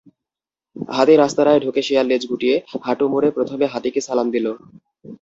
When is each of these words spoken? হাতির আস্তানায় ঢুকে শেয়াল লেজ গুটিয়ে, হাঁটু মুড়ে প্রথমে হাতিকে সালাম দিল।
হাতির 0.89 1.19
আস্তানায় 1.19 1.61
ঢুকে 1.61 1.81
শেয়াল 1.87 2.05
লেজ 2.07 2.23
গুটিয়ে, 2.29 2.55
হাঁটু 2.85 3.05
মুড়ে 3.07 3.29
প্রথমে 3.31 3.65
হাতিকে 3.65 4.01
সালাম 4.07 4.27
দিল। 4.31 4.45